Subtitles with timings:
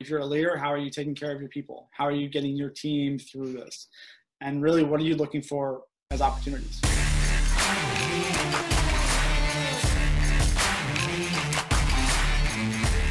[0.00, 1.88] if you're a leader, how are you taking care of your people?
[1.90, 3.88] How are you getting your team through this?
[4.40, 5.82] And really, what are you looking for
[6.12, 6.80] as opportunities?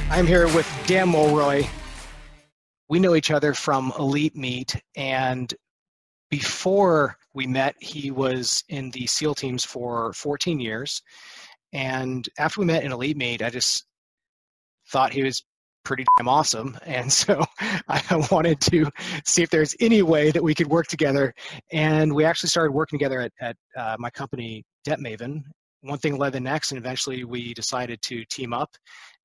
[0.09, 1.67] I'm here with Dan Mulroy.
[2.87, 5.53] We know each other from Elite Meet, and
[6.29, 11.01] before we met, he was in the SEAL teams for 14 years.
[11.73, 13.85] And after we met in Elite Meet, I just
[14.89, 15.43] thought he was
[15.87, 16.77] pretty damn awesome.
[16.85, 17.45] And so
[17.87, 18.91] I wanted to
[19.25, 21.33] see if there's any way that we could work together.
[21.71, 25.43] And we actually started working together at, at uh, my company, Debt Maven.
[25.81, 28.69] One thing led the next, and eventually we decided to team up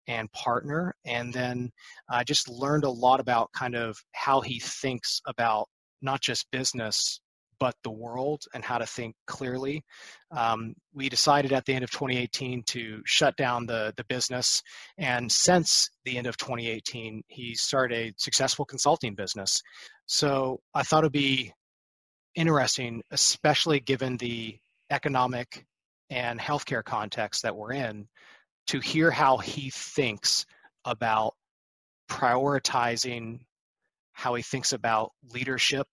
[0.07, 0.95] and partner.
[1.05, 1.71] And then
[2.09, 5.67] I just learned a lot about kind of how he thinks about
[6.01, 7.21] not just business,
[7.63, 9.85] but the world and how to think clearly.
[10.33, 14.65] Um, we decided at the end of 2018 to shut down the, the business.
[14.99, 19.63] And since the end of 2018, he started a successful consulting business.
[20.07, 21.53] So I thought it'd be
[22.35, 24.59] interesting, especially given the
[24.91, 25.65] economic
[26.11, 28.09] and healthcare context that we're in,
[28.67, 30.47] to hear how he thinks
[30.85, 31.35] about
[32.11, 33.39] prioritizing,
[34.15, 35.87] how he thinks about leadership,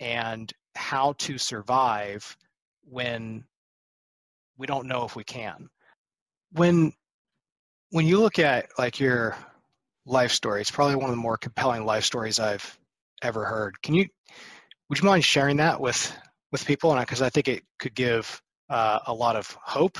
[0.00, 2.36] and how to survive
[2.84, 3.44] when
[4.56, 5.68] we don't know if we can.
[6.52, 6.92] When
[7.90, 9.36] when you look at like your
[10.06, 12.78] life story, it's probably one of the more compelling life stories I've
[13.22, 13.80] ever heard.
[13.82, 14.06] Can you
[14.88, 16.12] would you mind sharing that with
[16.52, 16.92] with people?
[16.92, 19.98] And because I think it could give uh, a lot of hope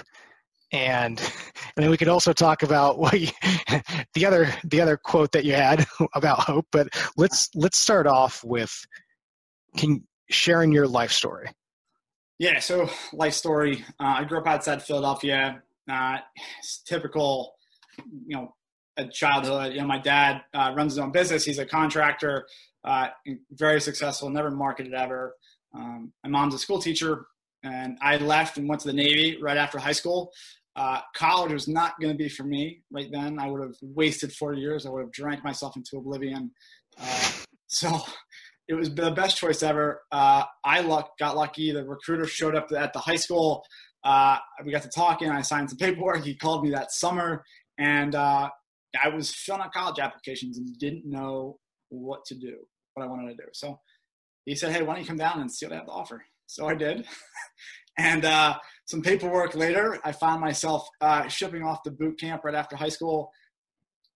[0.73, 1.19] and
[1.77, 3.29] and then we could also talk about what you,
[4.15, 8.43] the other the other quote that you had about hope but let's let's start off
[8.45, 8.73] with
[9.77, 11.49] can sharing your life story
[12.39, 16.19] yeah so life story uh, i grew up outside philadelphia uh,
[16.87, 17.55] typical
[18.27, 18.55] you know
[18.97, 22.47] a childhood you know my dad uh, runs his own business he's a contractor
[22.85, 23.09] uh,
[23.53, 25.35] very successful never marketed ever
[25.75, 27.27] um, my mom's a school teacher
[27.63, 30.33] and I left and went to the Navy right after high school.
[30.77, 33.39] Uh, college was not going to be for me right then.
[33.39, 34.87] I would have wasted four years.
[34.87, 36.51] I would have drank myself into oblivion.
[36.99, 37.31] Uh,
[37.67, 38.01] so
[38.71, 40.03] it was the best choice ever.
[40.13, 41.73] Uh, I luck, got lucky.
[41.73, 43.65] The recruiter showed up at the high school.
[44.05, 45.29] Uh, we got to talking.
[45.29, 46.23] I signed some paperwork.
[46.23, 47.43] He called me that summer,
[47.79, 48.49] and uh,
[49.03, 52.59] I was filling out college applications and didn't know what to do,
[52.95, 53.49] what I wanted to do.
[53.53, 53.81] So
[54.45, 56.25] he said, "Hey, why don't you come down and see what I have to offer?"
[56.47, 57.05] So I did,
[57.99, 62.55] and uh, some paperwork later, I found myself uh, shipping off to boot camp right
[62.55, 63.33] after high school,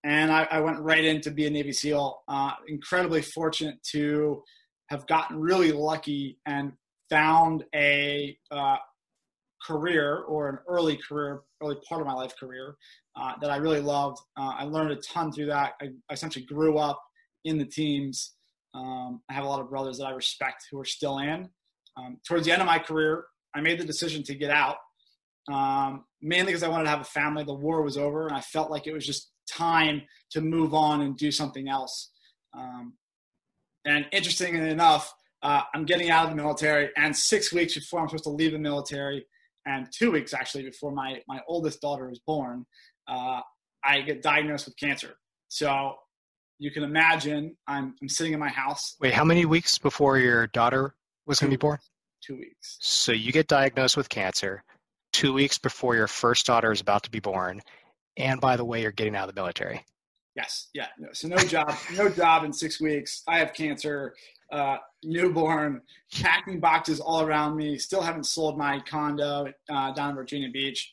[0.04, 2.22] and I, I went right in to be a Navy SEAL.
[2.28, 4.42] Uh, incredibly fortunate to
[4.90, 6.72] have gotten really lucky and
[7.08, 8.76] found a uh,
[9.66, 12.76] career or an early career, early part of my life career
[13.16, 14.18] uh, that I really loved.
[14.36, 15.72] Uh, I learned a ton through that.
[15.80, 17.02] I, I essentially grew up
[17.46, 18.34] in the teams.
[18.74, 21.48] Um, I have a lot of brothers that I respect who are still in.
[21.96, 24.76] Um, towards the end of my career, I made the decision to get out,
[25.50, 27.44] um, mainly because I wanted to have a family.
[27.44, 31.02] The war was over, and I felt like it was just time to move on
[31.02, 32.10] and do something else.
[32.56, 32.94] Um,
[33.84, 35.12] and interestingly enough,
[35.42, 38.52] uh, I'm getting out of the military, and six weeks before I'm supposed to leave
[38.52, 39.26] the military,
[39.66, 42.64] and two weeks actually before my my oldest daughter is born,
[43.08, 43.40] uh,
[43.84, 45.16] I get diagnosed with cancer.
[45.48, 45.94] So
[46.58, 48.96] you can imagine I'm, I'm sitting in my house.
[49.00, 50.94] Wait, how many weeks before your daughter
[51.26, 51.78] was going to be born?
[52.24, 52.78] two weeks.
[52.80, 54.64] So you get diagnosed with cancer
[55.12, 57.60] two weeks before your first daughter is about to be born,
[58.16, 59.84] and by the way, you're getting out of the military.
[60.36, 60.88] Yes, yeah.
[60.98, 63.22] No, so no job, no job in six weeks.
[63.28, 64.14] I have cancer,
[64.50, 65.80] uh, newborn,
[66.12, 67.78] packing boxes all around me.
[67.78, 70.92] Still haven't sold my condo uh, down in Virginia Beach.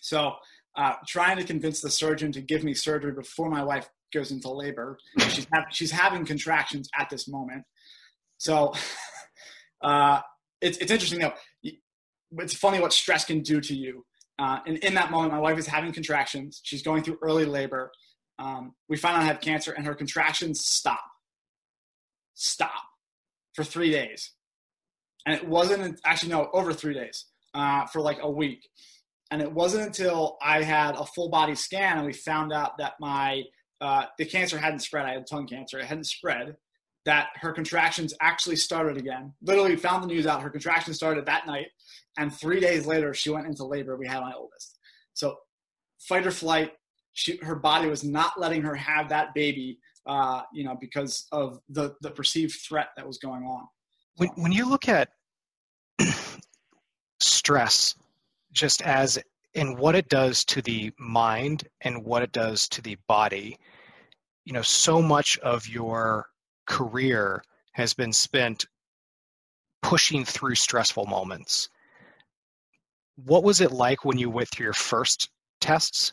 [0.00, 0.34] So
[0.76, 4.50] uh, trying to convince the surgeon to give me surgery before my wife goes into
[4.50, 4.98] labor.
[5.28, 7.64] She's, ha- she's having contractions at this moment.
[8.38, 8.72] So
[9.82, 10.20] uh,
[10.60, 11.34] it's, it's interesting though.
[12.38, 14.04] It's funny what stress can do to you.
[14.38, 16.60] Uh, and in that moment, my wife is having contractions.
[16.64, 17.92] She's going through early labor.
[18.38, 21.04] Um, we find out I have cancer, and her contractions stop.
[22.34, 22.82] Stop
[23.54, 24.32] for three days.
[25.26, 28.68] And it wasn't actually no over three days uh, for like a week.
[29.30, 32.94] And it wasn't until I had a full body scan and we found out that
[33.00, 33.44] my
[33.80, 35.06] uh, the cancer hadn't spread.
[35.06, 35.78] I had tongue cancer.
[35.78, 36.56] It hadn't spread,
[37.04, 39.32] that her contractions actually started again.
[39.42, 40.42] Literally found the news out.
[40.42, 41.66] Her contractions started that night,
[42.18, 43.96] and three days later she went into labor.
[43.96, 44.78] We had my oldest.
[45.12, 45.36] So,
[46.00, 46.72] fight or flight.
[47.12, 51.60] She, her body was not letting her have that baby, uh, you know, because of
[51.68, 53.66] the the perceived threat that was going on.
[54.16, 55.10] When when you look at
[57.20, 57.94] stress,
[58.52, 59.18] just as
[59.52, 63.58] in what it does to the mind and what it does to the body,
[64.44, 66.26] you know so much of your
[66.66, 68.66] career has been spent
[69.82, 71.68] pushing through stressful moments.
[73.16, 75.28] What was it like when you went through your first
[75.60, 76.12] tests?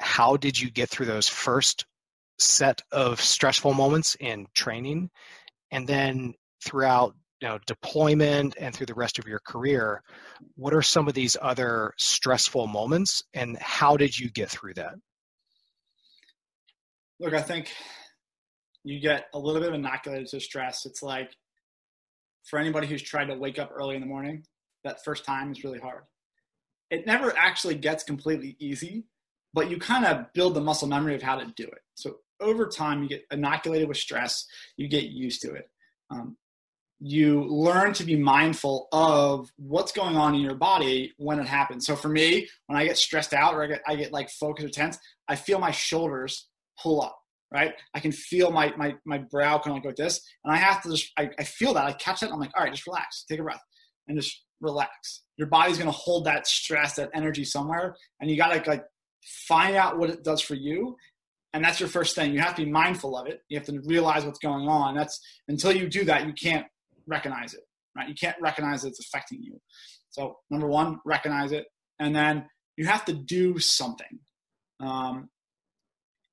[0.00, 1.86] How did you get through those first
[2.38, 5.10] set of stressful moments in training?
[5.70, 6.34] And then
[6.64, 10.02] throughout you know deployment and through the rest of your career,
[10.56, 14.94] what are some of these other stressful moments and how did you get through that?
[17.18, 17.72] Look, I think
[18.86, 20.86] you get a little bit of inoculated to stress.
[20.86, 21.32] It's like
[22.44, 24.44] for anybody who's tried to wake up early in the morning,
[24.84, 26.04] that first time is really hard.
[26.88, 29.06] It never actually gets completely easy,
[29.52, 31.80] but you kind of build the muscle memory of how to do it.
[31.96, 34.46] So over time, you get inoculated with stress,
[34.76, 35.68] you get used to it.
[36.10, 36.36] Um,
[37.00, 41.84] you learn to be mindful of what's going on in your body when it happens.
[41.86, 44.68] So for me, when I get stressed out or I get, I get like focused
[44.68, 44.96] or tense,
[45.26, 46.46] I feel my shoulders
[46.80, 47.18] pull up
[47.52, 47.74] right?
[47.94, 50.90] I can feel my my my brow kind of like this, and I have to
[50.90, 52.32] just I, I feel that I catch that.
[52.32, 53.62] I'm like, all right, just relax, take a breath,
[54.08, 55.22] and just relax.
[55.36, 58.84] Your body's gonna hold that stress, that energy somewhere, and you gotta like
[59.48, 60.96] find out what it does for you.
[61.52, 62.32] And that's your first thing.
[62.34, 63.40] You have to be mindful of it.
[63.48, 64.94] You have to realize what's going on.
[64.94, 66.66] That's until you do that, you can't
[67.06, 67.62] recognize it,
[67.96, 68.08] right?
[68.08, 69.58] You can't recognize it's affecting you.
[70.10, 71.66] So number one, recognize it,
[71.98, 72.46] and then
[72.76, 74.18] you have to do something.
[74.80, 75.30] Um,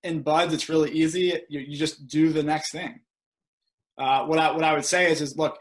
[0.04, 1.40] in BUD/S, it's really easy.
[1.50, 3.00] You, you just do the next thing.
[3.98, 5.58] Uh, what I what I would say is is look,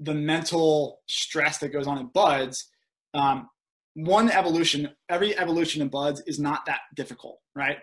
[0.00, 2.68] the mental stress that goes on in BUD/S.
[3.14, 3.48] Um,
[3.94, 7.78] one evolution, every evolution in BUD/S is not that difficult, right?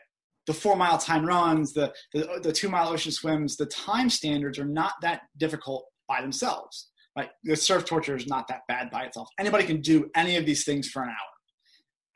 [0.47, 4.59] The four mile time runs, the, the, the two mile ocean swims, the time standards
[4.59, 6.89] are not that difficult by themselves.
[7.17, 7.29] Right?
[7.45, 9.29] The surf torture is not that bad by itself.
[9.39, 11.15] Anybody can do any of these things for an hour.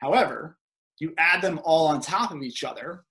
[0.02, 0.58] However,
[1.00, 3.04] you add them all on top of each other,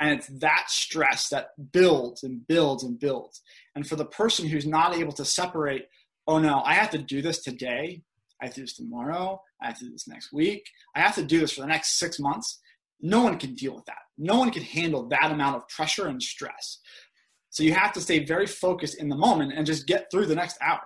[0.00, 3.40] and it's that stress that builds and builds and builds.
[3.74, 5.88] And for the person who's not able to separate,
[6.26, 8.02] oh no, I have to do this today,
[8.40, 11.14] I have to do this tomorrow, I have to do this next week, I have
[11.14, 12.60] to do this for the next six months.
[13.00, 13.98] No one can deal with that.
[14.18, 16.78] No one can handle that amount of pressure and stress.
[17.50, 20.34] So you have to stay very focused in the moment and just get through the
[20.34, 20.80] next hour.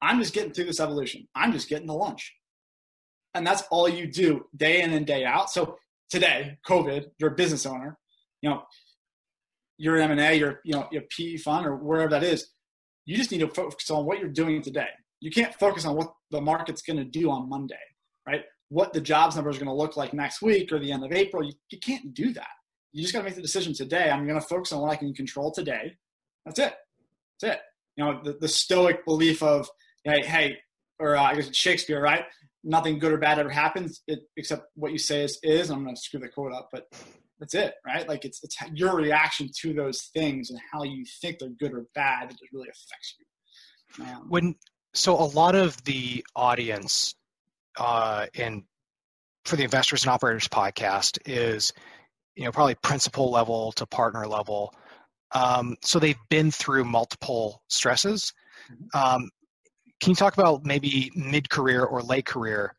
[0.00, 1.28] I'm just getting through this evolution.
[1.34, 2.34] I'm just getting to lunch.
[3.34, 5.50] And that's all you do day in and day out.
[5.50, 5.78] So
[6.12, 7.98] today, COVID, you're a business owner,
[8.42, 8.62] you know,
[9.78, 12.48] you're an M&A, you're, you know, you're PE fund or wherever that is.
[13.06, 14.88] You just need to focus on what you're doing today.
[15.20, 17.74] You can't focus on what the market's going to do on Monday,
[18.26, 18.44] right?
[18.68, 21.12] What the jobs numbers are going to look like next week or the end of
[21.12, 21.42] April.
[21.42, 22.50] You, you can't do that.
[22.92, 24.10] You just got to make the decision today.
[24.10, 25.96] I'm going to focus on what I can control today.
[26.44, 26.74] That's it.
[27.40, 27.60] That's it.
[27.96, 29.68] You know, the, the stoic belief of,
[30.04, 30.58] hey, hey,
[30.98, 32.24] or uh, I guess it's Shakespeare, right?
[32.64, 35.70] Nothing good or bad ever happens it, except what you say is is.
[35.70, 36.86] I'm going to screw the quote up, but
[37.38, 38.08] that's it, right?
[38.08, 41.86] Like it's it's your reaction to those things and how you think they're good or
[41.94, 44.04] bad that really affects you.
[44.04, 44.54] Um, when
[44.94, 47.14] so a lot of the audience
[47.78, 48.62] uh, and
[49.44, 51.72] for the investors and operators podcast is
[52.36, 54.74] you know probably principal level to partner level.
[55.34, 58.32] Um, so they've been through multiple stresses.
[58.70, 58.98] Mm-hmm.
[58.98, 59.30] Um,
[60.02, 62.74] can you talk about maybe mid career or late career,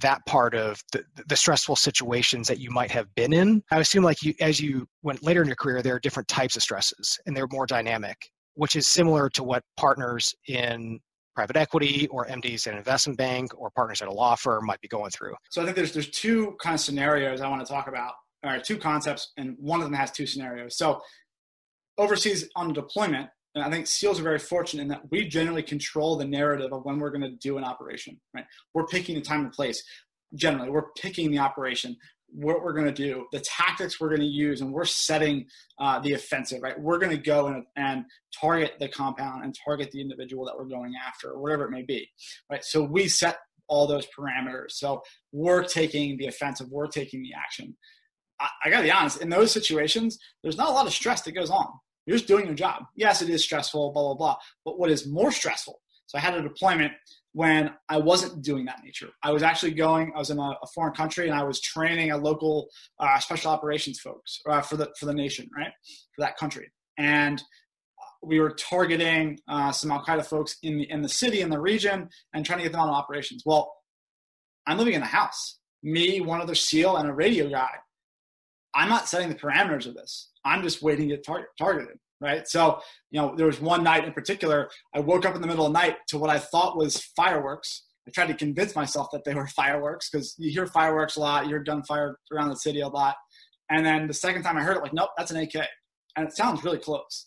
[0.00, 3.62] that part of the, the stressful situations that you might have been in?
[3.70, 6.56] I assume like you, as you went later in your career, there are different types
[6.56, 8.16] of stresses and they're more dynamic,
[8.54, 10.98] which is similar to what partners in
[11.36, 14.80] private equity or MDs at an investment bank or partners at a law firm might
[14.80, 15.34] be going through.
[15.50, 18.58] So I think there's there's two kind of scenarios I want to talk about, or
[18.58, 20.76] two concepts, and one of them has two scenarios.
[20.76, 21.00] So
[21.96, 26.16] overseas on deployment, and I think SEALs are very fortunate in that we generally control
[26.16, 28.44] the narrative of when we're going to do an operation, right?
[28.74, 29.82] We're picking the time and place.
[30.34, 31.96] Generally, we're picking the operation,
[32.28, 35.46] what we're going to do, the tactics we're going to use, and we're setting
[35.80, 36.78] uh, the offensive, right?
[36.78, 38.04] We're going to go and, and
[38.38, 41.82] target the compound and target the individual that we're going after, or whatever it may
[41.82, 42.10] be,
[42.50, 42.62] right?
[42.62, 44.72] So we set all those parameters.
[44.72, 47.74] So we're taking the offensive, we're taking the action.
[48.38, 51.22] I, I got to be honest, in those situations, there's not a lot of stress
[51.22, 51.68] that goes on
[52.06, 52.84] you're just doing your job.
[52.94, 54.36] Yes, it is stressful, blah, blah, blah.
[54.64, 55.80] But what is more stressful?
[56.06, 56.92] So I had a deployment
[57.32, 59.10] when I wasn't doing that nature.
[59.22, 62.12] I was actually going, I was in a, a foreign country and I was training
[62.12, 62.68] a local
[63.00, 65.72] uh, special operations folks uh, for, the, for the nation, right?
[66.14, 66.70] For that country.
[66.96, 67.42] And
[68.22, 71.60] we were targeting uh, some Al Qaeda folks in the, in the city, in the
[71.60, 73.42] region, and trying to get them on operations.
[73.44, 73.72] Well,
[74.66, 75.58] I'm living in a house.
[75.82, 77.70] Me, one other SEAL, and a radio guy.
[78.76, 80.30] I'm not setting the parameters of this.
[80.44, 82.46] I'm just waiting to get tar- targeted, right?
[82.46, 82.80] So,
[83.10, 85.72] you know, there was one night in particular, I woke up in the middle of
[85.72, 87.84] the night to what I thought was fireworks.
[88.06, 91.44] I tried to convince myself that they were fireworks because you hear fireworks a lot,
[91.44, 93.16] you hear gunfire around the city a lot.
[93.70, 95.54] And then the second time I heard it, like, nope, that's an AK.
[96.14, 97.26] And it sounds really close.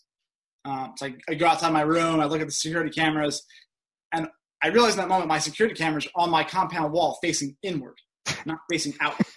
[0.64, 3.42] Um, so I, I go outside my room, I look at the security cameras,
[4.12, 4.28] and
[4.62, 7.96] I realize in that moment my security cameras on my compound wall facing inward,
[8.46, 9.26] not facing outward.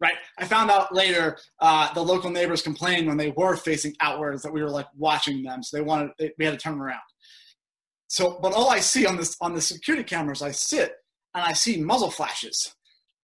[0.00, 0.14] right?
[0.38, 4.52] I found out later uh, the local neighbors complained when they were facing outwards that
[4.52, 7.00] we were like watching them, so they wanted they, we had to turn around.
[8.08, 10.92] So, but all I see on this on the security cameras, I sit
[11.34, 12.74] and I see muzzle flashes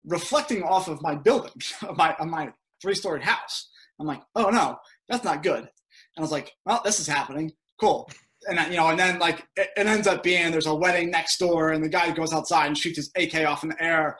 [0.05, 1.53] reflecting off of my building,
[1.87, 2.51] of my of my
[2.81, 3.69] three storied house.
[3.99, 4.77] I'm like, oh no,
[5.07, 5.59] that's not good.
[5.59, 5.69] And
[6.17, 7.51] I was like, well, this is happening.
[7.79, 8.09] Cool.
[8.47, 11.37] And you know, and then like it, it ends up being there's a wedding next
[11.37, 14.17] door, and the guy goes outside and shoots his AK off in the air,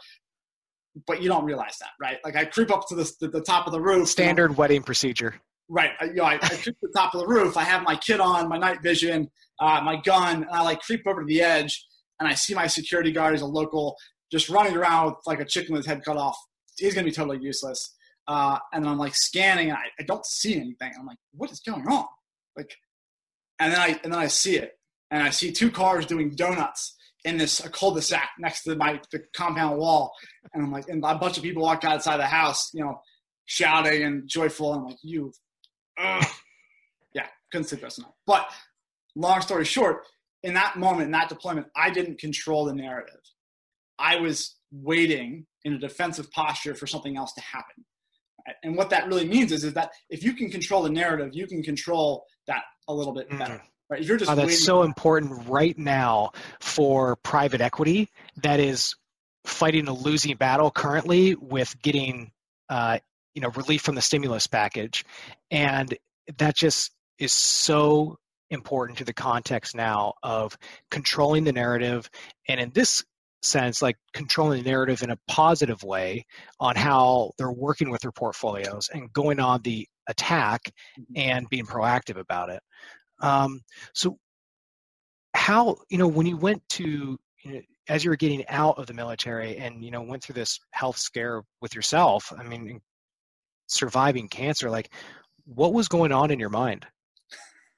[1.08, 2.18] but you don't realize that, right?
[2.24, 4.08] Like I creep up to the, the, the top of the roof.
[4.08, 5.36] Standard you know, wedding procedure.
[5.70, 5.92] Right.
[6.00, 7.58] I, you know, I, I creep to the top of the roof.
[7.58, 11.06] I have my kit on, my night vision, uh, my gun, and I like creep
[11.08, 11.86] over to the edge,
[12.20, 13.96] and I see my security guard, is a local,
[14.32, 16.38] just running around with like a chicken with his head cut off.
[16.78, 17.96] He's gonna be totally useless.
[18.28, 20.94] Uh, and then I'm like scanning, and I, I don't see anything.
[20.98, 22.06] I'm like, what is going on?
[22.56, 22.74] Like,
[23.60, 24.78] and then I and then I see it,
[25.12, 29.24] and I see two cars doing donuts in this a cul-de-sac next to my the
[29.36, 30.14] compound wall,
[30.54, 33.02] and I'm like, and a bunch of people walked outside the house, you know,
[33.46, 34.74] shouting and joyful.
[34.74, 35.32] And I'm like, you,
[35.98, 38.12] yeah, couldn't sleep last night.
[38.26, 38.48] But
[39.16, 40.06] long story short,
[40.44, 43.20] in that moment, in that deployment, I didn't control the narrative.
[43.98, 47.86] I was waiting in a defensive posture for something else to happen.
[48.64, 51.48] And what that really means is, is that if you can control the narrative, you
[51.48, 53.54] can control that a little bit better.
[53.54, 53.66] Mm-hmm.
[53.90, 54.02] Right?
[54.02, 58.96] You're just oh, that's so important right now for private equity that is
[59.46, 62.32] fighting a losing battle currently with getting
[62.70, 63.00] uh,
[63.36, 65.06] you know relief from the stimulus package,
[65.52, 65.96] and
[66.38, 68.18] that just is so
[68.50, 70.58] important to the context now of
[70.90, 72.10] controlling the narrative,
[72.48, 73.04] and in this
[73.44, 76.26] sense, like controlling the narrative in a positive way
[76.60, 81.14] on how they're working with their portfolios and going on the attack mm-hmm.
[81.16, 82.62] and being proactive about it.
[83.24, 83.62] Um,
[83.94, 84.20] so,
[85.34, 88.86] how you know when you went to you know, as you were getting out of
[88.86, 92.32] the military and you know went through this health scare with yourself?
[92.38, 92.82] I mean,
[93.68, 94.92] surviving cancer, like
[95.46, 96.86] what was going on in your mind?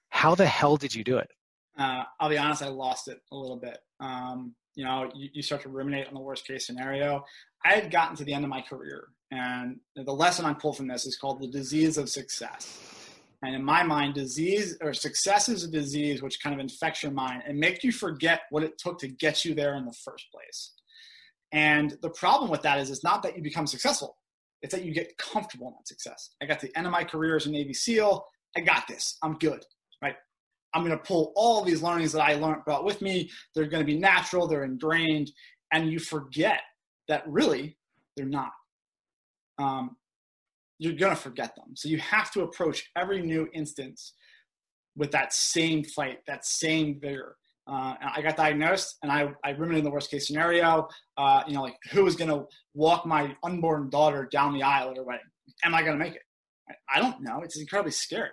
[0.10, 1.30] How the hell did you do it?
[1.78, 3.80] Uh, I'll be honest, I lost it a little bit.
[4.00, 7.24] Um, you know, you, you, start to ruminate on the worst case scenario.
[7.64, 10.88] I had gotten to the end of my career, and the lesson I pull from
[10.88, 13.05] this is called the disease of success.
[13.46, 17.12] And in my mind, disease or success is a disease which kind of infects your
[17.12, 20.26] mind and makes you forget what it took to get you there in the first
[20.32, 20.74] place.
[21.52, 24.18] And the problem with that is it's not that you become successful,
[24.62, 26.32] it's that you get comfortable in that success.
[26.42, 28.26] I got the end of my career as a Navy SEAL.
[28.58, 29.18] I got this.
[29.22, 29.64] I'm good.
[30.02, 30.16] Right.
[30.74, 33.30] I'm going to pull all these learnings that I learned brought with me.
[33.54, 34.48] They're going to be natural.
[34.48, 35.32] They're ingrained,
[35.72, 36.62] and you forget
[37.08, 37.78] that really
[38.18, 38.52] they're not.
[39.58, 39.98] Um,
[40.80, 41.76] you're going to forget them.
[41.76, 44.14] So you have to approach every new instance
[44.96, 47.36] with that same fight, that same vigor.
[47.68, 50.88] Uh, I got diagnosed, and I, I ruminated the worst case scenario.
[51.18, 54.92] Uh, you know, like who is going to walk my unborn daughter down the aisle
[54.92, 55.26] at her wedding?
[55.64, 56.22] Am I going to make it?
[56.70, 57.42] I, I, don't know.
[57.42, 58.30] It's incredibly scary.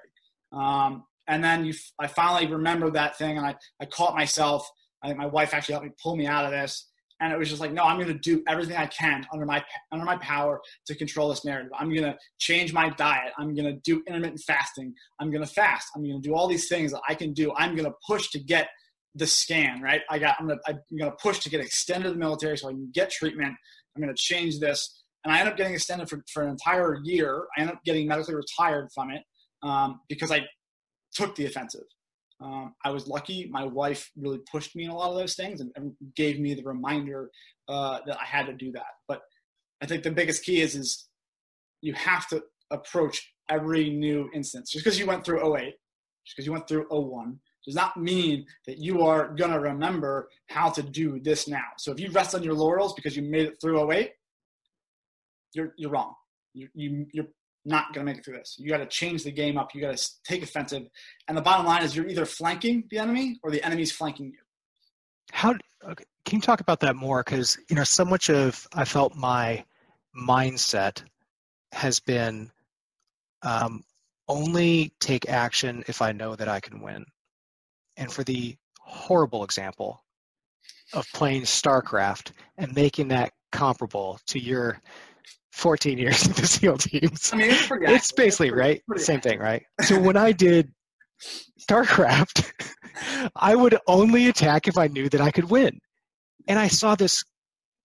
[0.53, 4.69] Um, and then you, I finally remembered that thing, and I, I caught myself.
[5.03, 6.89] I think my wife actually helped me pull me out of this
[7.23, 9.65] and it was just like no i'm going to do everything i can under my
[9.93, 11.71] under my power to control this narrative.
[11.79, 13.33] I'm going to change my diet.
[13.39, 14.95] I'm going to do intermittent fasting.
[15.21, 15.89] I'm going to fast.
[15.95, 17.53] I'm going to do all these things that i can do.
[17.57, 18.69] I'm going to push to get
[19.15, 20.03] the scan right?
[20.11, 22.69] I got i'm going to i'm to push to get extended to the military so
[22.69, 23.55] i can get treatment.
[23.95, 25.03] I'm going to change this.
[25.25, 27.47] And i end up getting extended for, for an entire year.
[27.57, 29.23] I end up getting medically retired from it
[29.63, 30.45] um, because i
[31.13, 31.85] took the offensive
[32.43, 33.49] um, I was lucky.
[33.51, 36.55] My wife really pushed me in a lot of those things and, and gave me
[36.55, 37.31] the reminder
[37.69, 38.87] uh, that I had to do that.
[39.09, 39.23] But
[39.83, 41.09] I think the biggest key is is
[41.81, 44.71] you have to approach every new instance.
[44.71, 45.75] Just because you went through 08,
[46.25, 50.29] just because you went through 01, does not mean that you are going to remember
[50.49, 51.65] how to do this now.
[51.79, 54.13] So if you rest on your laurels because you made it through 08,
[55.55, 56.15] you're, you're wrong.
[56.55, 57.27] You, you, you're
[57.65, 58.57] not going to make it through this.
[58.59, 59.75] You got to change the game up.
[59.75, 60.85] You got to take offensive.
[61.29, 64.39] And the bottom line is you're either flanking the enemy or the enemy's flanking you.
[65.31, 65.55] How
[65.89, 67.23] okay, can you talk about that more?
[67.23, 69.65] Because you know, so much of I felt my
[70.17, 71.03] mindset
[71.73, 72.51] has been
[73.43, 73.83] um,
[74.29, 77.05] only take action if I know that I can win.
[77.97, 80.05] And for the horrible example
[80.93, 84.81] of playing StarCraft and making that comparable to your
[85.53, 87.33] 14 years in the SEAL teams.
[87.33, 89.63] I mean, it's, it's basically it's pretty, right, same thing, right?
[89.83, 90.73] So when I did
[91.61, 92.51] StarCraft,
[93.37, 95.79] I would only attack if I knew that I could win,
[96.49, 97.23] and I saw this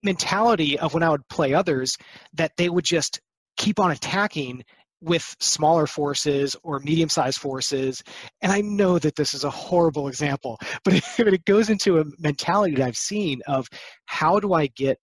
[0.03, 1.97] mentality of when I would play others
[2.33, 3.19] that they would just
[3.57, 4.63] keep on attacking
[5.01, 8.03] with smaller forces or medium sized forces.
[8.41, 12.75] And I know that this is a horrible example, but it goes into a mentality
[12.75, 13.67] that I've seen of
[14.05, 14.97] how do I get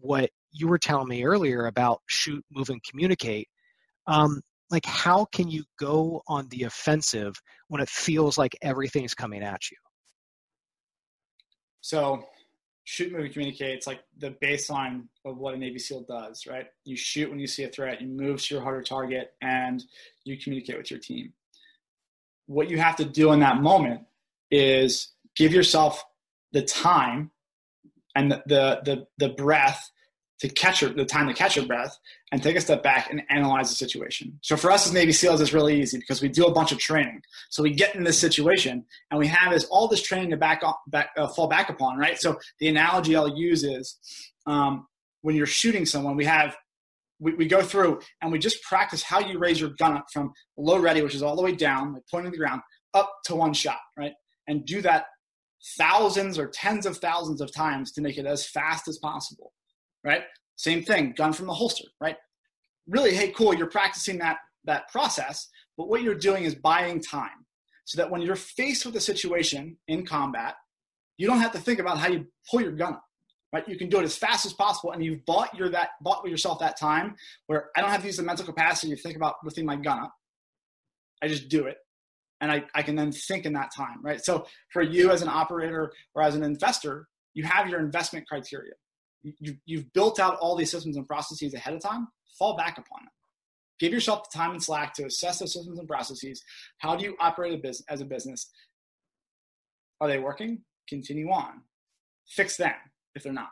[0.00, 3.48] what you were telling me earlier about shoot, move, and communicate.
[4.06, 4.40] Um,
[4.70, 9.70] like, how can you go on the offensive when it feels like everything's coming at
[9.70, 9.76] you?
[11.80, 12.24] So,
[12.84, 13.76] shoot, move, and communicate.
[13.76, 16.66] It's like the baseline of what a Navy SEAL does, right?
[16.84, 19.82] You shoot when you see a threat, you move to your harder target, and
[20.24, 21.32] you communicate with your team.
[22.46, 24.02] What you have to do in that moment
[24.50, 26.04] is give yourself
[26.52, 27.30] the time
[28.14, 29.90] and the the the, the breath
[30.40, 31.98] to catch your, the time to catch your breath
[32.30, 34.38] and take a step back and analyze the situation.
[34.42, 36.78] So for us as Navy SEALs, it's really easy because we do a bunch of
[36.78, 37.22] training.
[37.50, 40.62] So we get in this situation and we have this all this training to back,
[40.62, 42.18] up, back uh, fall back upon, right?
[42.18, 43.98] So the analogy I'll use is
[44.46, 44.86] um,
[45.22, 46.56] when you're shooting someone, we have
[47.20, 50.32] we, we go through and we just practice how you raise your gun up from
[50.56, 52.60] low ready, which is all the way down, like pointing to the ground,
[52.94, 54.12] up to one shot, right?
[54.46, 55.06] And do that
[55.76, 59.52] thousands or tens of thousands of times to make it as fast as possible
[60.08, 60.22] right?
[60.56, 62.16] Same thing, gun from the holster, right?
[62.88, 67.46] Really, hey, cool, you're practicing that that process, but what you're doing is buying time
[67.84, 70.54] so that when you're faced with a situation in combat,
[71.16, 73.04] you don't have to think about how you pull your gun up.
[73.50, 73.66] Right?
[73.66, 76.58] You can do it as fast as possible, and you've bought your that bought yourself
[76.58, 77.14] that time
[77.46, 79.98] where I don't have to use the mental capacity to think about lifting my gun
[80.00, 80.12] up.
[81.22, 81.76] I just do it,
[82.40, 84.22] and I, I can then think in that time, right?
[84.22, 88.74] So for you as an operator or as an investor, you have your investment criteria
[89.22, 92.08] you, you've built out all these systems and processes ahead of time,
[92.38, 93.12] fall back upon them.
[93.78, 96.42] Give yourself the time and slack to assess those systems and processes.
[96.78, 98.50] How do you operate a business as a business?
[100.00, 100.62] Are they working?
[100.88, 101.62] Continue on.
[102.28, 102.74] Fix them
[103.14, 103.50] if they're not,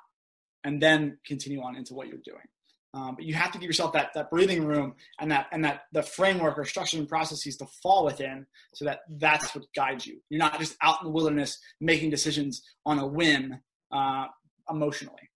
[0.64, 2.44] and then continue on into what you're doing.
[2.92, 5.82] Um, but you have to give yourself that that breathing room and that and that
[5.92, 10.20] the framework or structure and processes to fall within, so that that's what guides you.
[10.28, 13.58] You're not just out in the wilderness making decisions on a whim
[13.93, 14.26] uh,
[14.69, 15.30] emotionally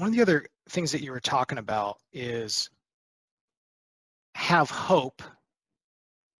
[0.00, 2.70] one of the other things that you were talking about is
[4.34, 5.22] have hope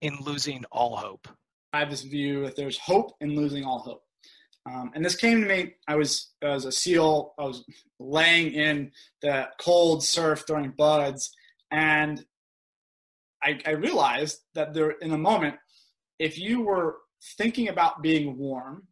[0.01, 1.29] in losing all hope.
[1.75, 4.03] I have this view that there's hope in losing all hope.
[4.65, 5.75] Um, and this came to me.
[5.87, 7.35] I was as a SEAL.
[7.39, 7.65] I was
[7.99, 11.31] laying in the cold surf during BUD/S,
[11.71, 12.25] and
[13.43, 15.57] I, I realized that there, in a moment,
[16.19, 16.97] if you were
[17.37, 18.87] thinking about being warm,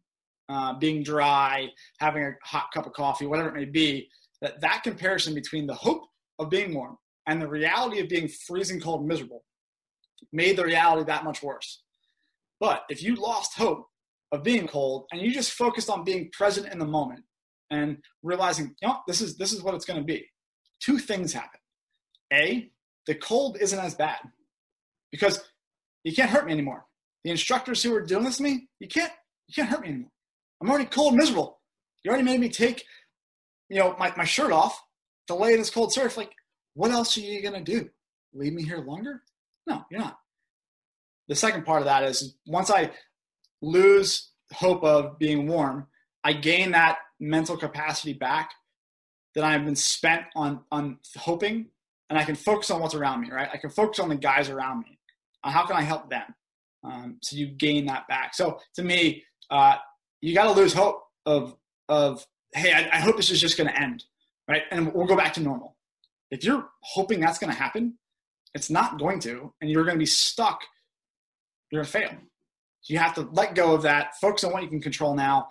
[0.47, 4.09] uh, being dry, having a hot cup of coffee, whatever it may be,
[4.41, 6.03] that that comparison between the hope
[6.39, 6.97] of being warm
[7.27, 9.43] and the reality of being freezing cold miserable
[10.31, 11.83] made the reality that much worse.
[12.59, 13.85] But if you lost hope
[14.31, 17.23] of being cold and you just focused on being present in the moment
[17.71, 20.25] and realizing, you know, this is this is what it's going to be.
[20.81, 21.59] Two things happen.
[22.33, 22.69] A,
[23.07, 24.19] the cold isn't as bad
[25.11, 25.41] because
[26.03, 26.85] you can't hurt me anymore.
[27.23, 29.11] The instructors who are doing this to me, you can't
[29.47, 30.11] you can't hurt me anymore.
[30.61, 31.59] I'm already cold miserable.
[32.03, 32.83] You already made me take
[33.69, 34.81] you know, my, my shirt off
[35.27, 36.17] to lay in this cold surf.
[36.17, 36.31] Like,
[36.73, 37.89] what else are you going to do?
[38.33, 39.21] Leave me here longer?
[39.67, 40.17] No, you're not.
[41.27, 42.91] The second part of that is once I
[43.61, 45.87] lose hope of being warm,
[46.23, 48.51] I gain that mental capacity back
[49.35, 51.67] that I've been spent on on hoping,
[52.09, 53.31] and I can focus on what's around me.
[53.31, 53.49] Right?
[53.53, 54.97] I can focus on the guys around me.
[55.43, 56.33] On how can I help them?
[56.83, 58.33] Um, so you gain that back.
[58.33, 59.75] So to me, uh,
[60.21, 61.55] you got to lose hope of
[61.87, 64.03] of hey, I, I hope this is just going to end,
[64.47, 64.63] right?
[64.71, 65.75] And we'll go back to normal.
[66.31, 67.97] If you're hoping that's going to happen,
[68.53, 70.61] it's not going to, and you're going to be stuck.
[71.71, 72.19] You're going to fail.
[72.85, 75.49] You have to let go of that, focus on what you can control now.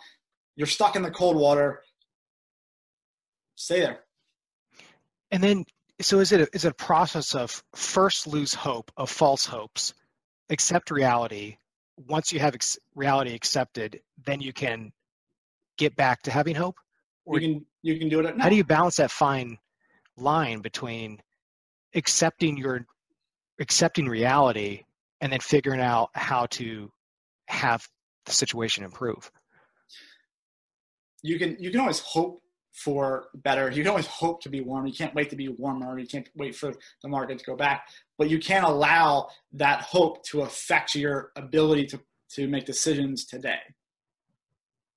[0.57, 1.83] You're stuck in the cold water.
[3.55, 4.01] Stay there.
[5.31, 5.65] And then,
[6.01, 9.95] so is it a, is it a process of first lose hope of false hopes,
[10.51, 11.59] accept reality.
[11.97, 14.93] Once you have ex- reality accepted, then you can
[15.77, 16.77] get back to having hope
[17.35, 19.59] you can you can do it at how do you balance that fine
[20.17, 21.21] line between
[21.95, 22.87] accepting your
[23.61, 24.85] accepting reality
[25.21, 26.91] and then figuring out how to
[27.49, 27.87] have
[28.27, 29.31] the situation improve?
[31.23, 33.71] You can you can always hope for better.
[33.71, 35.99] You can always hope to be warm you can't wait to be warmer.
[35.99, 37.89] You can't wait for the market to go back.
[38.17, 42.01] But you can't allow that hope to affect your ability to
[42.35, 43.61] to make decisions today.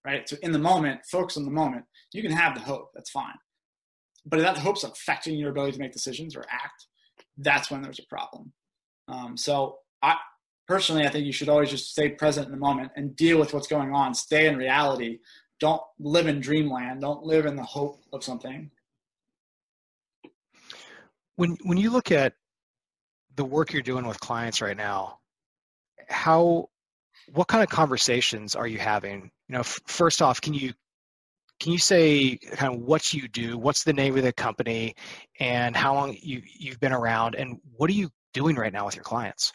[0.05, 0.27] Right?
[0.27, 1.85] So in the moment, focus on the moment.
[2.13, 3.35] You can have the hope, that's fine.
[4.25, 6.87] But if that hope's affecting your ability to make decisions or act,
[7.37, 8.53] that's when there's a problem.
[9.07, 10.15] Um, so I
[10.67, 13.53] personally, I think you should always just stay present in the moment and deal with
[13.53, 14.13] what's going on.
[14.13, 15.19] Stay in reality.
[15.59, 17.01] Don't live in dreamland.
[17.01, 18.71] Don't live in the hope of something.
[21.35, 22.33] When when you look at
[23.35, 25.19] the work you're doing with clients right now,
[26.09, 26.69] how
[27.33, 29.31] what kind of conversations are you having?
[29.47, 30.73] You know, f- first off, can you
[31.61, 33.55] can you say kind of what you do?
[33.55, 34.95] What's the name of the company,
[35.39, 38.95] and how long you you've been around, and what are you doing right now with
[38.95, 39.53] your clients?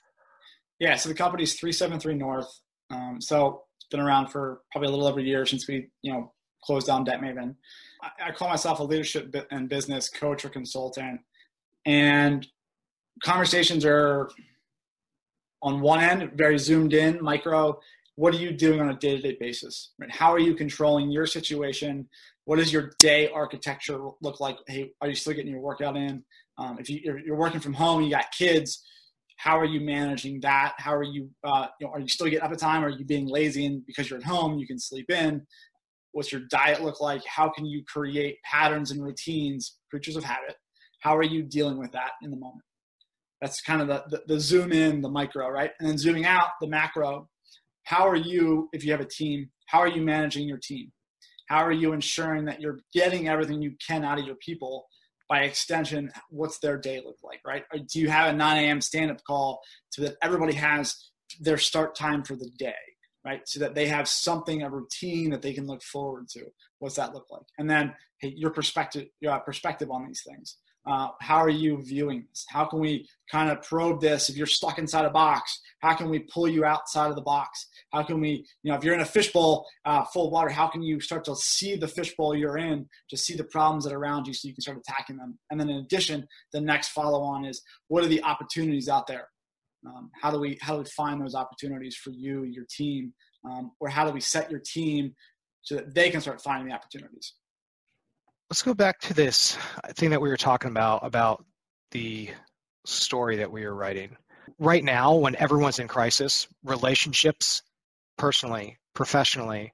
[0.78, 2.48] Yeah, so the three seven three North.
[2.90, 6.12] Um, so it's been around for probably a little over a year since we you
[6.12, 7.56] know closed down Debt Maven.
[8.00, 11.22] I, I call myself a leadership and business coach or consultant,
[11.84, 12.46] and
[13.24, 14.30] conversations are
[15.60, 17.80] on one end very zoomed in, micro,
[18.16, 19.92] what are you doing on a day-to-day basis?
[19.98, 20.10] Right?
[20.10, 22.08] How are you controlling your situation?
[22.44, 24.58] What does your day architecture look like?
[24.66, 26.24] Hey are you still getting your workout in?
[26.58, 27.00] Um, if you,
[27.30, 28.82] are working from home you got kids
[29.36, 30.74] how are you managing that?
[30.78, 32.84] How are you, uh, you know, are you still getting up at time?
[32.84, 35.46] Are you being lazy and because you're at home you can sleep in?
[36.12, 37.22] What's your diet look like?
[37.26, 40.56] How can you create patterns and routines creatures of habit?
[41.00, 42.62] How are you dealing with that in the moment?
[43.42, 45.70] That's kind of the, the, the zoom in the micro right?
[45.78, 47.28] And then zooming out the macro
[47.86, 50.92] how are you, if you have a team, how are you managing your team?
[51.48, 54.86] How are you ensuring that you're getting everything you can out of your people?
[55.28, 57.64] By extension, what's their day look like, right?
[57.72, 58.80] Or do you have a 9 a.m.
[58.80, 62.74] stand up call so that everybody has their start time for the day,
[63.24, 63.42] right?
[63.46, 66.44] So that they have something, a routine that they can look forward to.
[66.80, 67.46] What's that look like?
[67.58, 70.58] And then, hey, your perspective, your uh, perspective on these things.
[70.86, 72.46] Uh, how are you viewing this?
[72.48, 74.28] How can we kind of probe this?
[74.28, 77.66] If you're stuck inside a box, how can we pull you outside of the box?
[77.92, 80.68] How can we, you know, if you're in a fishbowl uh, full of water, how
[80.68, 83.98] can you start to see the fishbowl you're in, to see the problems that are
[83.98, 85.38] around you so you can start attacking them?
[85.50, 89.28] And then in addition, the next follow on is what are the opportunities out there?
[89.86, 93.12] Um, how do we how do we find those opportunities for you, your team,
[93.44, 95.14] um, or how do we set your team
[95.62, 97.34] so that they can start finding the opportunities?
[98.50, 99.58] Let's go back to this
[99.94, 101.44] thing that we were talking about about
[101.90, 102.30] the
[102.84, 104.16] story that we were writing.
[104.58, 107.62] Right now when everyone's in crisis relationships
[108.16, 109.72] personally professionally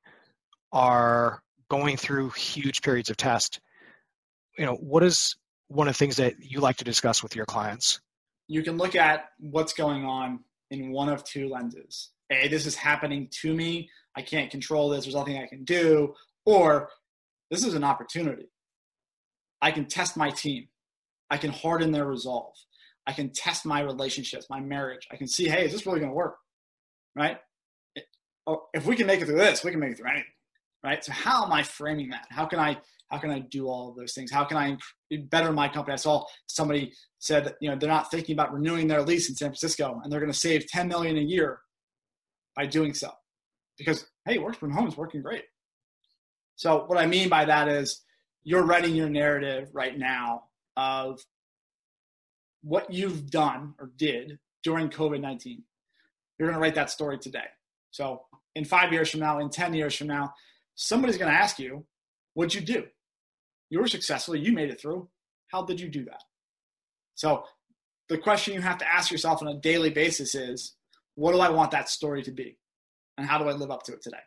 [0.73, 3.61] are going through huge periods of test.
[4.59, 5.37] You know what is
[5.69, 8.01] one of the things that you like to discuss with your clients?
[8.49, 12.11] You can look at what's going on in one of two lenses.
[12.31, 13.91] A this is happening to me.
[14.17, 15.05] I can't control this.
[15.05, 16.15] There's nothing i can do.
[16.47, 16.89] Or
[17.51, 18.49] this is an opportunity
[19.63, 20.67] I can test my team.
[21.31, 22.55] I can harden their resolve.
[23.07, 25.09] I can test my relationships, my marriage.
[25.11, 26.37] I can see, hey, is this really going to work?
[27.17, 27.39] Right?
[28.47, 30.27] Oh, if we can make it through this, we can make it through anything.
[30.85, 31.03] Right?
[31.05, 32.27] So how am I framing that?
[32.29, 34.33] How can I how can I do all of those things?
[34.33, 34.77] How can I
[35.31, 35.93] better my company?
[35.93, 39.37] I saw somebody said that you know they're not thinking about renewing their lease in
[39.37, 41.61] San Francisco and they're going to save 10 million a year
[42.57, 43.11] by doing so
[43.79, 45.45] because hey, work from home is working great.
[46.57, 48.01] So what I mean by that is
[48.45, 50.45] you're writing your narrative right now
[50.77, 51.21] of
[52.63, 55.63] what you've done or did during COVID 19.
[56.39, 57.45] You're going to write that story today.
[57.91, 58.23] So,
[58.55, 60.33] in five years from now, in 10 years from now,
[60.75, 61.85] somebody's going to ask you,
[62.35, 62.87] What'd you do?
[63.69, 65.09] You were successful, you made it through.
[65.49, 66.23] How did you do that?
[67.15, 67.45] So,
[68.09, 70.75] the question you have to ask yourself on a daily basis is,
[71.15, 72.59] What do I want that story to be?
[73.19, 74.23] And how do I live up to it today?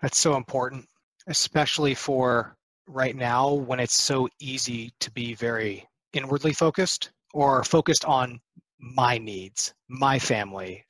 [0.00, 0.86] That's so important,
[1.26, 8.04] especially for right now when it's so easy to be very inwardly focused or focused
[8.04, 8.40] on
[8.78, 10.84] my needs, my family.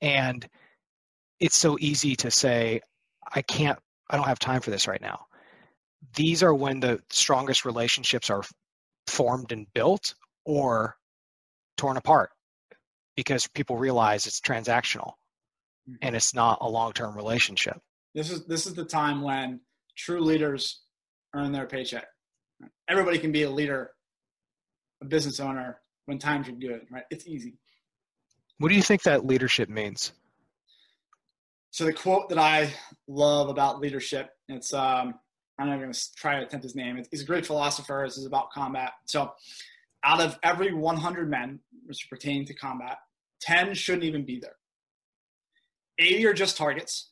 [0.00, 0.46] And
[1.40, 2.80] it's so easy to say,
[3.32, 3.78] I can't,
[4.10, 5.26] I don't have time for this right now.
[6.14, 8.42] These are when the strongest relationships are
[9.06, 10.96] formed and built or
[11.76, 12.30] torn apart
[13.16, 15.12] because people realize it's transactional
[15.88, 15.94] mm-hmm.
[16.02, 17.80] and it's not a long-term relationship.
[18.14, 19.60] This is this is the time when
[19.96, 20.82] true leaders
[21.34, 22.06] earn their paycheck.
[22.88, 23.90] Everybody can be a leader,
[25.02, 27.04] a business owner when times are good, right?
[27.10, 27.54] It's easy.
[28.58, 30.12] What do you think that leadership means?
[31.70, 32.72] So the quote that I
[33.08, 35.14] love about leadership, it's um,
[35.58, 37.02] I'm not going to try to attempt his name.
[37.10, 38.02] He's a great philosopher.
[38.06, 38.92] This is about combat.
[39.06, 39.32] So
[40.04, 42.98] out of every 100 men, which pertain to combat,
[43.40, 44.56] 10 shouldn't even be there.
[45.98, 47.10] 80 are just targets,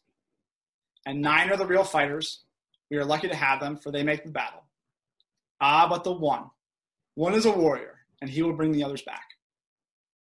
[1.06, 2.44] and nine are the real fighters,
[2.90, 4.64] we are lucky to have them, for they make the battle.
[5.60, 6.50] Ah, but the one.
[7.14, 9.24] One is a warrior, and he will bring the others back.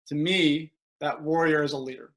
[0.09, 2.13] To me, that warrior is a leader.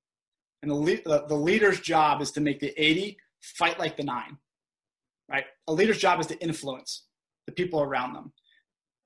[0.62, 4.38] And the, the, the leader's job is to make the 80 fight like the nine,
[5.30, 5.46] right?
[5.68, 7.04] A leader's job is to influence
[7.46, 8.32] the people around them.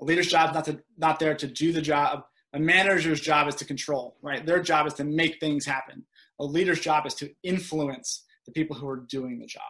[0.02, 2.24] A leader's job is not, to, not there to do the job.
[2.54, 4.46] A manager's job is to control, right?
[4.46, 6.06] Their job is to make things happen.
[6.40, 9.64] A leader's job is to influence the people who are doing the job.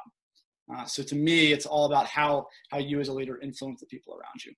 [0.74, 3.86] Uh, so to me, it's all about how how you as a leader influence the
[3.86, 4.54] people around you.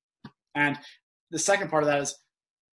[0.55, 0.77] And
[1.31, 2.15] the second part of that is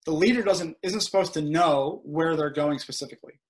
[0.06, 3.40] the leader doesn't isn't supposed to know where they're going specifically.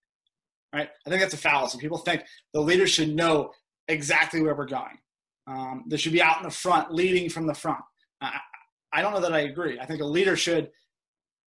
[0.75, 0.89] Right?
[1.07, 1.79] I think that's a fallacy.
[1.79, 3.53] People think the leader should know
[3.89, 4.99] exactly where we're going.
[5.47, 7.81] Um, they should be out in the front, leading from the front.
[8.21, 8.41] I,
[8.93, 9.79] I don't know that I agree.
[9.79, 10.71] I think a leader should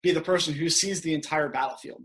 [0.02, 2.04] be the person who sees the entire battlefield.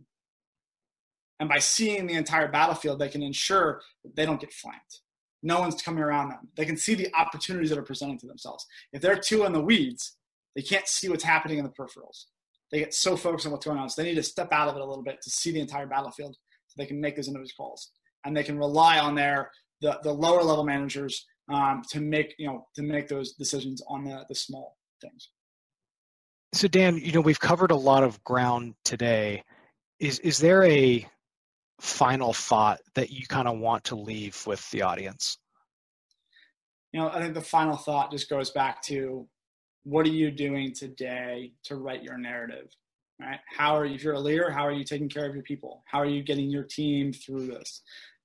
[1.38, 5.00] And by seeing the entire battlefield, they can ensure that they don't get flanked.
[5.44, 6.48] No one's coming around them.
[6.56, 8.66] They can see the opportunities that are presenting to themselves.
[8.94, 10.16] If they're too in the weeds,
[10.56, 12.24] they can't see what's happening in the peripherals.
[12.72, 13.90] They get so focused on what's going on.
[13.90, 15.86] So they need to step out of it a little bit to see the entire
[15.86, 17.90] battlefield so they can make those individual calls.
[18.24, 19.50] And they can rely on their
[19.82, 24.04] the, the lower level managers um, to make you know to make those decisions on
[24.04, 25.28] the, the small things.
[26.54, 29.44] So Dan, you know we've covered a lot of ground today.
[30.00, 31.06] Is is there a
[31.80, 35.38] final thought that you kind of want to leave with the audience?
[36.92, 39.26] You know, I think the final thought just goes back to
[39.82, 42.68] what are you doing today to write your narrative?
[43.20, 43.40] Right?
[43.46, 45.82] How are you, if you're a leader, how are you taking care of your people?
[45.86, 47.82] How are you getting your team through this?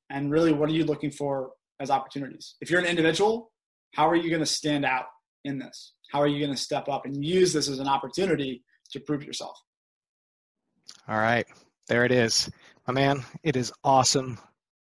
[0.09, 2.55] And really, what are you looking for as opportunities?
[2.61, 3.51] If you're an individual,
[3.93, 5.05] how are you going to stand out
[5.45, 5.93] in this?
[6.11, 9.23] How are you going to step up and use this as an opportunity to prove
[9.23, 9.59] yourself?
[11.07, 11.45] All right,
[11.87, 12.49] there it is.
[12.87, 14.39] My man, it is awesome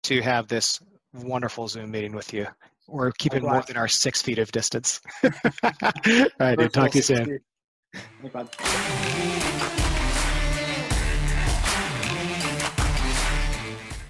[0.04, 0.80] to have this
[1.14, 2.48] wonderful Zoom meeting with you.
[2.88, 5.02] We're keeping more than our six feet of distance.
[5.24, 5.32] All
[6.40, 7.40] right, dude, talk to you soon.